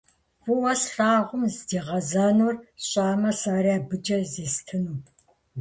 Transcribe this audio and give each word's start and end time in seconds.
ФӀыуэ 0.41 0.73
слъагъум 0.81 1.43
здигъэзэнур 1.53 2.55
сщӀамэ, 2.83 3.31
сэри 3.39 3.71
абыкӀэ 3.77 4.17
зестынут. 4.31 5.05